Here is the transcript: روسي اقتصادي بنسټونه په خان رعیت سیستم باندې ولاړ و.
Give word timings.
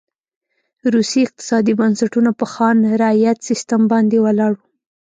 روسي 0.93 1.19
اقتصادي 1.25 1.73
بنسټونه 1.79 2.31
په 2.39 2.45
خان 2.53 2.77
رعیت 3.01 3.37
سیستم 3.49 3.81
باندې 3.91 4.17
ولاړ 4.25 4.51
و. 4.57 4.61